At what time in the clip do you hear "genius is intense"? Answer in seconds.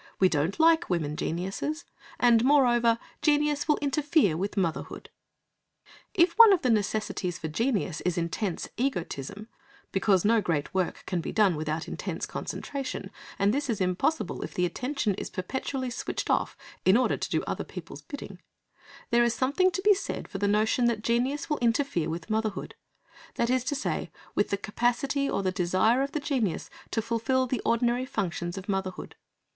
7.49-8.67